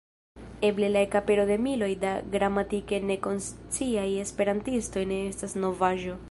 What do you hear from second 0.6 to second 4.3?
Eble la ekapero de miloj da gramatike nekonsciaj